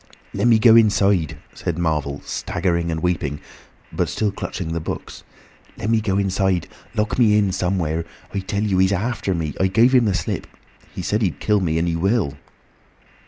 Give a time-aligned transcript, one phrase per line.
[0.33, 3.39] "Lemme go inside," said Marvel, staggering and weeping,
[3.93, 5.21] but still clutching the books.
[5.77, 6.67] "Lemme go inside.
[6.95, 8.03] Lock me in—somewhere.
[8.33, 9.53] I tell you he's after me.
[9.59, 10.47] I give him the slip.
[10.91, 12.35] He said he'd kill me and he will."